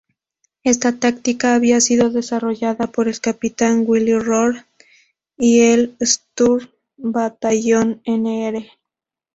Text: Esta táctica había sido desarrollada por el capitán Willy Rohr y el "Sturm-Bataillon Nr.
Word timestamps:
Esta 0.63 0.93
táctica 0.97 1.53
había 1.53 1.79
sido 1.79 2.09
desarrollada 2.09 2.87
por 2.87 3.07
el 3.07 3.19
capitán 3.19 3.83
Willy 3.85 4.17
Rohr 4.17 4.65
y 5.37 5.59
el 5.59 5.95
"Sturm-Bataillon 6.03 8.01
Nr. 8.07 8.65